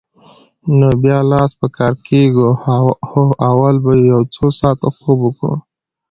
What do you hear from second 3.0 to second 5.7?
هو، اول به یو څو ساعته خوب وکړو.